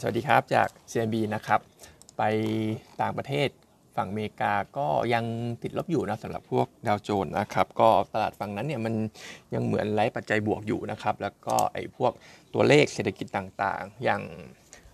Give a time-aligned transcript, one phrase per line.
[0.00, 1.60] สวัสดีครับจาก CMB นะครับ
[2.18, 2.22] ไป
[3.00, 3.48] ต่างประเทศ
[3.96, 5.24] ฝั่งอเมริกาก็ยัง
[5.62, 8.94] ติดลบอยู่นะสำหรับพวกดาวโจนส์นะครับก็ตลาดฝั่งนั้นเนี่ยมัน
[9.54, 12.12] ยังเหมือนไร้ปัจจัยบวกอยู่นะครับแล้วก็ไอ้พวก
[12.54, 14.22] ตัวเลขเศรษฐกิจต่างๆ อย่าง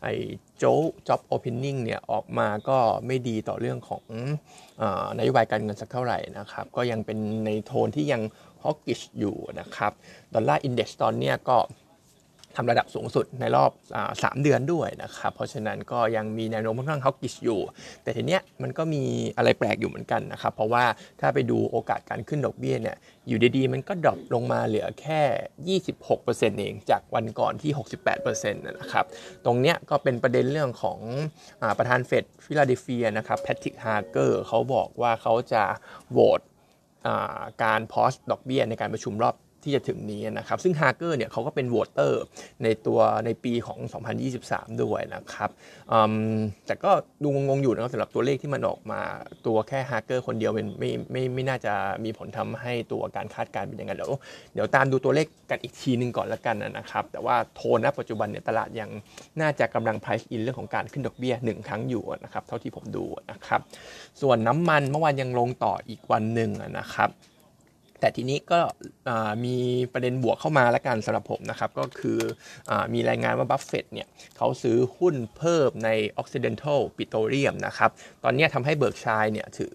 [0.02, 0.14] ไอ้
[0.58, 4.04] โจ๊ก job opening เนี่ยออกมาก็ไม่ดีต่อเรื่องของ
[5.18, 8.22] นโยบายการเงินสักเท่าไหร่นะครับก็ยังเป็นในโทนที่ยัง
[8.62, 9.92] ฮอกกิชอยู่นะครับ
[10.34, 11.58] ดอลลาร์ index ตอนนี้ก็
[12.56, 17.60] ทำระดับสูงสุดในรอบอสามเดือนด้วยนะครับ เพราะฉะนั้นก็ยังมีแนวโน้มค่อนข้าง hawkish อยู่
[18.02, 19.02] แต่ทีเนี้ยมันก็มี
[19.36, 20.84] อะไรแปลกอยู่เหมือนกันนะครับ เพราะว่า
[21.20, 22.96] ถ้าไปดูโอกาสการขึ้นดอกเบี้ยเนี่ย
[23.28, 27.72] อยู่ดีๆ มันก็ drop ลงมาเหลือแค่ 26%เองจากวันก่อนที่
[28.14, 29.04] 68%นะครับ
[29.44, 30.98] ตรงเนี้ยก็เป็นประเด็นเรื่องของ
[31.62, 35.62] อประธานเฟดฟิลาเดลเฟียนะครับแพทริกฮาร์เกอร์เขาบอกว่าเขาจะ
[36.10, 36.40] โหวต
[37.64, 42.22] การ pause ดอกเบี้ยในการประชุมรอบ ที่จะถึงนี้นะครับ ซึ่งฮาร์เกอร์เนี่ยเขาก็เป็น voter
[42.62, 43.78] ในตัวในปีของ
[44.30, 45.50] 2023 ด้วยนะครับ
[46.66, 46.90] แต่ก็
[47.22, 49.00] ดูงงๆอยู่นะครับสำหรับตัวเลขที่มันออกมา
[49.46, 54.12] ตัวแค่ฮาร์เกอร์คนเดียวเป็นไม่ไม่ไม่น่าจะมีผลทำให้ตัวการคาดการณ์เป็นยังไงเดี๋ยว
[54.54, 58.90] เดี๋ยวตามดูตัวเลขกันอีกทีนึงก่อนละกันนะครับ แต่ว่าโทนณปัจจุบันเนี่ยตลาดยัง
[59.40, 63.60] น่าจะกำลัง price in เรื่องของการขึ้นดอกเบี้ย 1 ครั้งอยู่นะครับ เท่าที่ผมดูนะครับ
[64.20, 67.10] ส่วนน้ำมันเมื่อวานยังลงต่ออีกวันหนึ่งนะครับ
[68.00, 68.60] แต่ทีนี้ก็
[69.44, 69.56] มี
[69.92, 72.18] ประเด็นบวกเข้ามาแล้วกันสำหรับผมนะครับก็คือ
[72.70, 75.90] อมีรายงานว่าบัฟเฟตเนี่ยเขาซื้อหุ้นเพิ่มใน
[76.20, 77.90] Occidental Petroleum นะครับ
[78.24, 79.74] ตอนนี้ทำให้ Berkshire เนี่ยถือ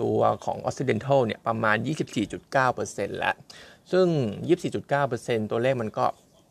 [0.00, 1.76] ตัวของ Occidental เนี่ยประมาณ
[2.48, 3.34] 24.9%แล้ว
[3.92, 4.06] ซึ่ง
[4.80, 6.06] 24.9%ตัวเลขมันก็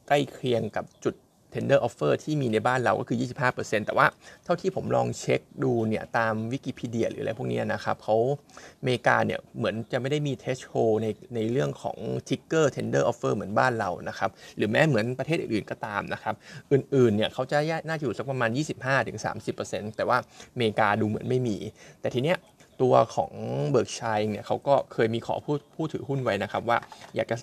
[0.07, 1.15] ใกล้เคียงกับจุด
[1.53, 3.17] tender offer ที่มีในบ้านเราก็คือ
[3.51, 4.07] 25%แต่ว่า
[4.43, 8.17] เท่าที่ผมลองเช็คดูเนี่ยตามวิกิพีเดียหรืออะไรพวกนี้นะครับอ
[8.83, 10.69] เมริกาเนี่ยเหมือนจะไม่ได้มี threshold
[11.01, 11.97] ในในเรื่องของ
[12.29, 16.35] tender offer เหมือนบ้านเรานะครับ หรือแม้เหมือนประเทศอื่นๆก็ตามนะครับ
[16.71, 18.49] อื่นๆเนี่ยเขาจะน่าจะอยู่สักประมาณ
[19.23, 20.17] 25-30%แต่ว่า
[20.57, 21.57] เมกาดูเหมือนไม่มี
[22.01, 22.37] แต่ทีเนี้ย
[22.81, 23.31] ตัวของ
[23.69, 26.77] Berkshire เนี่ยเขาก็เคยมีขอพูดผู้ถือหุ้นไว้นะครับ ว่า
[27.15, 27.37] อยากจะ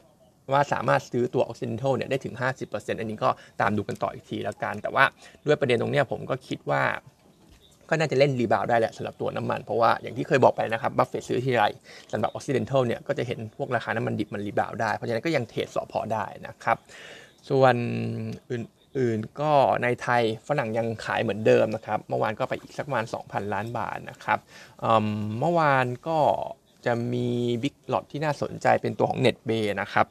[0.53, 2.35] ว่าสามารถซื้อตัว Occidental เนี่ยได้ถึง
[2.67, 3.31] 50%อันนี้ก็
[3.61, 5.05] ตามดูกันต่ออีกทีแล้วกัน แต่ว่า
[5.47, 6.83] ด้วยประเด็นตรงนี้ผมก็คิดว่า
[7.89, 11.65] ก็น่าจะเล่น rebound ได้แหละสำหรับตัวน้ำมัน เพราะว่าอย่างที่เคยบอกไปนะครับบัฟเฟตซื้อทีไร
[12.13, 16.77] สำหรับ Occidental เนี่ยก็จะเห็นพวกราคาน้ำมันดิบมัน rebound ได้ เพราะฉะนั้นก็ยังเทรดสอพอได้นะครับ
[17.49, 17.75] ส่วน
[18.53, 19.53] อื่นๆก็
[19.83, 24.39] ในไทยฝรั่งยังขายเหมือนเดิมนะครับ เมื่อวานก็ไปอีกสักประมาณ 2,000 ล้านบาทนะครับ
[25.41, 26.19] เมื่อวานก็
[26.87, 27.27] จะมี
[27.63, 30.07] บิ๊กหลอดที่น่าสนใจเป็นตัวของ NetBay นะครับ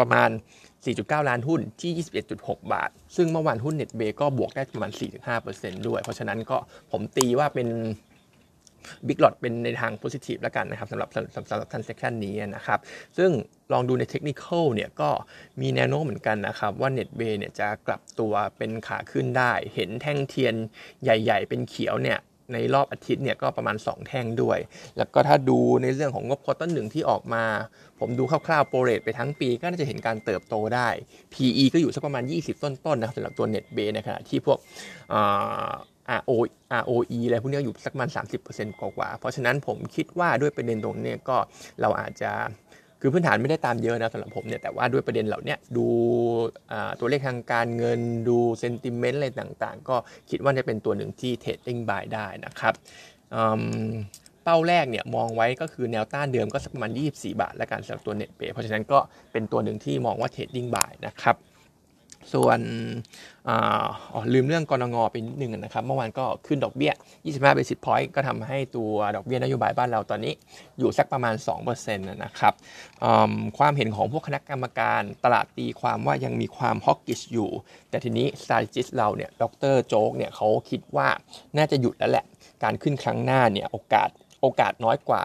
[0.00, 0.30] ประมาณ
[0.78, 2.06] 4.9 ล้านหุ้นที่
[2.36, 4.90] 21.6 บาท ซึ่งเมื่อวานหุ้น NetBay ก็บวกได้ประมาณ
[5.38, 6.56] 4-5%ด้วย เพราะฉะนั้นก็
[6.92, 7.68] ผมตีว่าเป็น
[9.06, 11.08] บิ๊กหลอดเป็นในทางโพซิทีฟแล้วกันนะครับสำหรับ
[11.50, 12.80] สำหรับทันเซชันนี้นะครับ
[13.18, 13.30] ซึ่ง
[13.72, 14.44] ลองดูในเทคนิค
[14.74, 15.10] เนี่ยก็
[15.60, 20.54] มีแนวโน้มเหมือนกันนะครับ ว่า NetBay เนี่ยจะกลับตัวเป็นขาขึ้นได้ เห็นแท่งเทียน
[21.02, 22.18] ใหญ่ ๆ เป็นเขียวเนี่ย
[22.52, 24.58] ในรอบอาทิตย์เนี่ยก็ประมาณ 2 แท่งด้วย
[24.96, 27.44] แล้วก็ถ้าดูในเรื่องของงบควอเตอร์หนึ่งที่ออกมา
[28.00, 30.88] ผมดูคร่าวๆโปรเรทไปทั้งปีก็น่าจะเห็นการเติบโตได้
[31.34, 34.58] PE ก็อยู่สักประมาณ 20 ต้นๆนะครับสำหรับตัว NetBay ในขณะที่พวก
[36.20, 36.30] RO
[36.80, 38.10] ROE อะไรพวกนี้อยู่สักประมาณ
[38.44, 41.36] 30%กว่าๆเพราะฉะนั้นผมคิดว่าด้วยประเด็นตรงนี้ก็
[41.80, 42.32] เราอาจจะ
[43.00, 45.86] คือพื้นฐานไม่ได้ตามเยอะนะสำหรับผมเนี่ยแต่ว่าด้วยประเด็นเหล่านี้ดู
[47.00, 49.96] ตัวเลขทางการเงินดู sentiment อะไรต่างๆ ก็
[50.30, 52.74] คิดว่าจะเป็นตัวหนึ่งที่ trading buy ได้นะครับ
[54.44, 58.98] เป้าแรกเนี่ยมองไว้ก็คือแนวต้านเดิมก็สักประมาณ 24 บาท ละกันสำหรับตัว NETBAY เพราะฉะนั้นก็
[59.32, 61.36] เป็นตัวหนึ่งที่มองว่า trading buy นะครับ
[62.32, 62.60] ส่วน
[63.48, 63.50] อ
[64.32, 66.92] ลืมเรื่องกนง.ไปนิดนึงนะครับ เมื่อวานก็ขึ้นดอกเบี้ย
[67.24, 70.34] 25 basis point ก็ทำให้ตัวดอกเบี้ยนโยบายบ้านเราตอนนี้
[70.78, 71.34] อยู่สักประมาณ
[71.66, 72.54] 2%นะครับ
[73.58, 77.50] ความเห็นของพวกคณะกรรมการตลาดตีความว่ายังมีความฮอกกิชอยู่
[77.90, 81.08] แต่ทีนี้ strategist เราเนี่ยดรโจ๊กเนี่ยเขาคิดว่า
[81.56, 82.24] น่าจะหยุดแล้วแหละ
[82.62, 84.08] การขึ้นครั้งหน้าเนี่ยโอกาส
[84.42, 85.24] โอกาสน้อยกว่า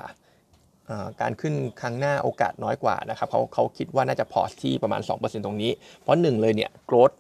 [1.22, 5.72] การขึ้นครั้งหน้าโอกาสน้อยกว่านะครับเขาเขาคิดว่าน่าจะพอที่ประมาณ 2%ตรงนี้
[6.02, 7.12] เพราะหนึ่งเลยเนี่ยโกรด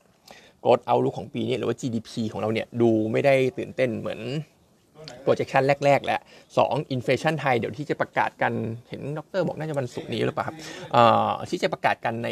[0.61, 4.19] โกรดเอาลุกของปีนี้หรือว่า GDP ของเราเนี่ยดูไม่ได้ตื่นเต้นเหมือน
[5.25, 6.19] projection แรก ๆ แล้ว
[6.57, 8.53] สอง inflation ไทย เดี๋ยวที่จะประกาศกัน
[8.89, 9.41] เห็นดร.
[9.47, 10.55] บอกน่าจะวันศุกร์นี้หรือเปล่าครับ
[11.49, 12.29] ที่จะประกาศกันใน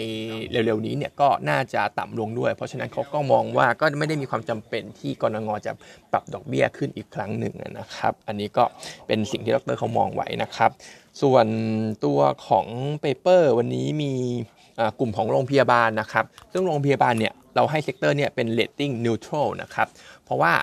[0.51, 5.71] เร็ว ๆ นี้เนี่ยก็น่าจะต่ำลงด้วย เพราะฉะนั้นเขาก็มองว่าก็ไม่ได้มีความจำเป็นที่กนง.จะ
[6.11, 8.63] ปรับดอกเบี้ยขึ้นอีกครั้งหนึ่งนะครับ อันนี้ก็
[9.07, 9.77] เป็นสิ่งที่ดร.
[9.79, 10.71] เขามองไว้นะครับ
[11.21, 11.47] ส่วน
[12.05, 12.67] ตัวของ
[13.01, 14.13] paper วันนี้มี
[14.99, 19.87] กลุ่มของโรงพยาบาลนะครับ ซึ่งโรงพยาบาลเนี่ยเราให้ sector เนี่ยเป็น rating neutral นะครับ
[20.25, 20.53] เพราะว่า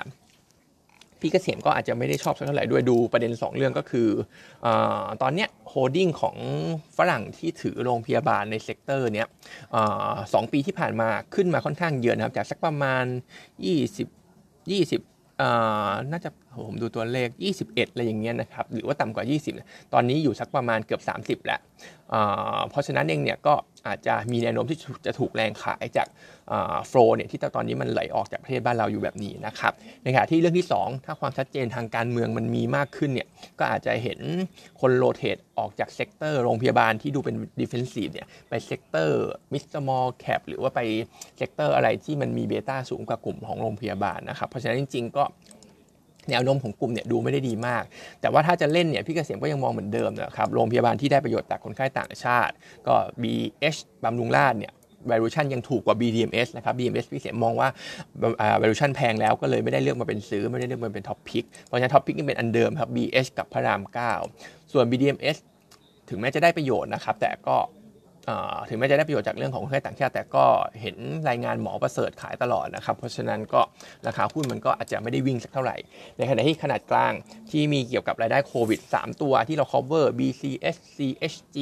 [1.21, 4.09] พี่เกษมก็อาจจะไม่ได้ชอบสักเท่าไหร่ด้วยดูประเด็น 2 เรื่องก็คือ
[4.65, 4.67] อ
[5.21, 6.35] ตอนเนี้ย holding ของ
[6.97, 9.27] ฝรั่งที่ถือโรงพยาบาลใน sector เนี้ย
[10.33, 13.05] สองปีที่ผ่านมาขึ้นมาค่อนข้างเยอะนะครับจากสักประมาณ
[13.87, 14.07] 20
[14.71, 16.29] 20น่าจะ
[16.65, 17.29] ผมดูตัวเลข
[17.61, 19.25] 21 อะไรอย่างเงี้ยนะครับ หรือว่าต่ำกว่า
[19.59, 21.01] 20 ตอนนี้อยู่สักประมาณเกือบ
[21.41, 21.59] 30 แล้ว
[22.69, 23.53] เพราะฉะนั้นเองเนี่ยก็
[23.87, 26.07] อาจจะมีแนวโน้มที่จะถูกแรงขายจาก
[26.87, 29.73] flow เนี่ยที่ตอนนี้มันไหลออกจากประเทศบ้านเราอยู่แบบนี้นะครับ
[30.03, 33.27] ในขณะที่เรื่องที่ 2 ถ้าความชัดเจนทางการเมืองมันมีมากขึ้นเนี่ย
[33.59, 34.19] ก็อาจจะเห็น
[34.81, 40.79] คน rotate ออกจาก sector โรงพยาบาลที่ดูเป็น defensive เนี่ยไป sector mid small cap หรือว่าไป
[41.37, 45.23] sector อะไรที่มันมี beta สูงกว่ากลุ่มของโรงพยาบาลนะครับ เพราะฉะนั้นจริงๆก็
[46.31, 47.83] แนวโน้มของกลุ่มเนี่ยดูไม่ได้ดีมาก
[48.21, 52.53] แต่ว่าถ้าจะเล่นเนี่ยพี่เกษมก็ยังมองเหมือนเดิมนะครับโรงพยาบาลที่ได้ประโยชน์จากคนไข้ต่างชาติ
[52.87, 54.73] ก็ BH บำรุงราษฎร์เนี่ย
[55.09, 57.69] valuation ยังถูกกว่า BDMS นะครับ BDMS พี่เกษมมองว่า
[58.61, 63.81] valuation แพงแล้วก็เลยไม่ได้เลือกมาเป็นซื้อ ไม่ได้เลือกมาเป็น top pick เพราะฉะนั้น top pick นี่เป็นอันเดิมครับ BH กับพระราม
[64.27, 65.37] 9 ส่วน BDMS
[66.09, 67.55] ถึงแม้จะได้ประโยชน์นะครับ แต่ก็
[68.69, 70.45] ถึงแม้จะได้ประโยชน์จากเรื่องของคนไข้ต่างชาติ แต่ก็
[70.81, 70.95] เห็น
[71.29, 73.61] รายงานหมอประเสริฐขายตลอดนะครับ เพราะฉะนั้นก็
[74.07, 75.77] ราคาหุ้นมันก็อาจจะไม่ได้วิ่งสักเท่าไหร่
[76.17, 77.13] ในขณะที่ขนาดกลาง
[77.51, 81.57] ที่มีเกี่ยวกับรายได้โควิด 3 ตัวที่เรา cover BCH CHG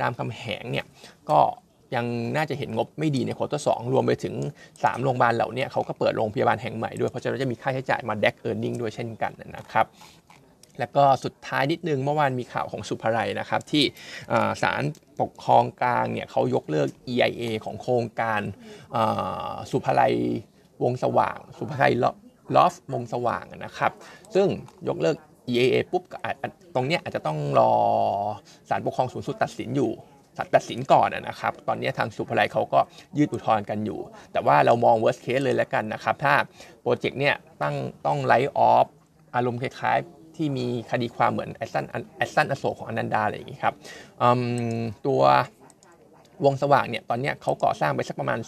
[0.00, 0.86] รามคำแหงเนี่ย
[1.30, 1.40] ก็
[1.96, 2.06] ยัง
[2.36, 4.34] น่าจะเห็นงบไม่ดีในควอเตอร์สรวมไปถึง
[4.68, 9.86] 3 โรงพยาบาลเหล่านี้เขาก็เปิดโรงพยาบาลแห่งใหม่ด้วย เพราะฉะนั้นจะมีค่าใช้จ่ายมาแดกเออร์เน็งด้วยเช่นกันนะครับ
[10.78, 13.84] แล้วก็สุดท้ายนิดนึงเมื่อวานมีข่าวของสุภไรนะครับ ที่
[14.62, 14.82] ศาล
[15.20, 18.40] ปกครองกลางเนี่ยเขายกเลิก EIA ของโครงการ
[19.70, 20.02] สุภไร
[20.82, 21.84] วงสว่าง สุภไร
[22.56, 23.92] ลอฟวงสว่างนะครับ
[24.34, 24.48] ซึ่ง
[24.88, 25.16] ยกเลิก
[25.50, 26.02] EIA ปุ๊บ
[26.74, 27.72] ตรงนี้อาจจะต้องรอ
[28.68, 29.92] ศาลปกครองสูงสุดตัดสินอยู่
[30.54, 32.80] ตัดสินก่อนนะครับ ตอนนี้ทางศุภาลัยเขาก็
[33.18, 33.98] ยื่นอุทธรณ์กันอยู่
[34.32, 36.34] แต่ว่าเรามอง worst case เลยแล้วกันนะครับ ถ้า
[36.80, 37.76] project เนี่ยตั้ง
[38.06, 38.86] ต้อง write off
[39.34, 39.98] อารมณ์คล้าย
[40.38, 41.84] ที่มีคดีความเหมือนแอสตัน
[42.16, 43.74] แอสตันอโศกของอนันดาอะไรอย่างนี้ครับ
[45.06, 45.22] ตัว
[46.44, 48.38] วงศ์สว่างเนี่ยตอนนี้เขาก่อสร้างไปสักประมาณ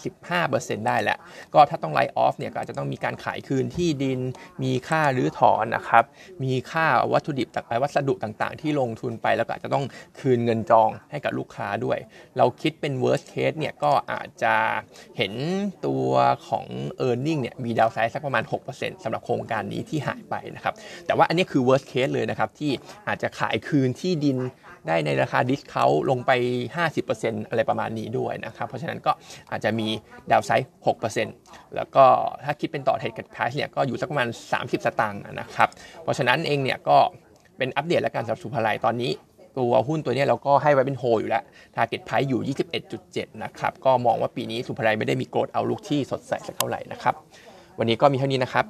[0.41, 1.19] 15%ได้แล้ว
[1.55, 4.19] ก็ถ้าต้อง write off เนี่ยก็อาจจะต้องมีการขายคืนที่ดิน
[4.63, 6.05] มีค่ารื้อถอนนะครับ
[6.45, 9.85] มีค่าวัตถุดิบต่างวัสดุต่างๆ ที่ลงทุนไปแล้วก็อาจจะต้อง
[10.21, 11.99] คืนเงินจองให้กับลูกค้าด้วย
[12.37, 14.55] เราคิดเป็น worst case เนี่ยก็อาจจะ
[15.17, 15.33] เห็น
[15.87, 16.11] ตัว
[16.49, 16.67] ของ
[17.07, 18.45] e a r n i n g เนี่ยมีดาวไซด์สักประมาณ
[18.75, 20.75] 6%สำหรับโครงการนี้ที่หายไปนะครับ
[21.07, 22.71] แต่ว่าอันนี้คือ worst case เลยนะครับที่
[23.09, 24.39] อาจจะขายคืนที่ดิน
[24.89, 26.31] ได้ในราคาดิสเขาลงไป
[26.91, 29.13] 50%อะไรประมาณนี้ด้วยนะครับ เพราะฉะนั้นก็
[29.51, 29.89] อาจจะมี
[30.31, 30.69] ดาวไซด์
[31.21, 32.05] 6%แล้วก็
[32.45, 35.69] ถ้าคิดเป็นต่อเทรดกับไพรซ์เนี่ยก็อยู่สักประมาณ 30 สตางค์นะครับ
[36.03, 36.99] เพราะฉะนั้นเองเนี่ยก็
[37.59, 39.11] เป็นอัปเดตและการสำหรับสุภาลัยตอนนี้
[39.59, 41.43] ตัวหุ้นตัวนี้เราก็ให้ไว้เป็นโฮอยู่แล้ว
[41.75, 42.55] ทาร์เก็ตไพอยู่
[42.93, 47.15] 21.7 นะครับ ก็มองว่าปีนี้สุภาลัยไม่ได้มีโกรดเอาลุกที่สดใสสักเท่าไหร่นะครับ
[47.79, 48.65] วันนี้ก็มีเท่านี้นะครับ